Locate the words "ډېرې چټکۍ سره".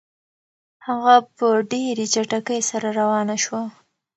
1.71-2.87